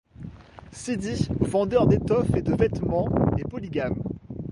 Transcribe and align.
Sidi, 0.71 1.29
vendeur 1.41 1.85
d'étoffes 1.85 2.33
et 2.35 2.41
de 2.41 2.55
vêtements, 2.55 3.07
est 3.37 3.47
polygame. 3.47 4.01